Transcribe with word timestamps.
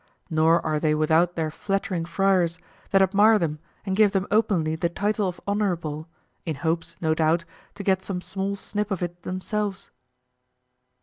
Nor 0.31 0.65
are 0.65 0.79
they 0.79 0.95
without 0.95 1.35
their 1.35 1.51
flattering 1.51 2.05
friars 2.05 2.57
that 2.89 3.03
admire 3.03 3.37
them 3.37 3.59
and 3.85 3.95
give 3.95 4.13
them 4.13 4.25
openly 4.31 4.75
the 4.75 4.89
title 4.89 5.27
of 5.27 5.39
honorable, 5.47 6.07
in 6.43 6.55
hopes, 6.55 6.95
no 7.01 7.13
doubt, 7.13 7.45
to 7.75 7.83
get 7.83 8.01
some 8.01 8.19
small 8.19 8.55
snip 8.55 8.89
of 8.89 9.03
it 9.03 9.21
themselves. 9.21 9.91